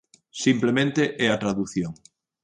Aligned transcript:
Simplemente 0.43 1.01
é 1.25 1.27
a 1.31 1.41
tradución. 1.43 1.91